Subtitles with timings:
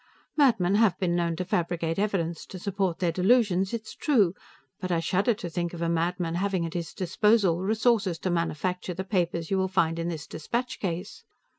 [0.35, 4.33] Madmen have been known to fabricate evidence to support their delusions, it is true,
[4.79, 8.31] but I shudder to think of a madman having at his disposal the resources to
[8.31, 11.23] manufacture the papers you will find in this dispatch case.